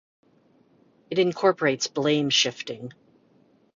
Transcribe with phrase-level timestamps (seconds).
[1.11, 2.91] It incorporates blame shifting.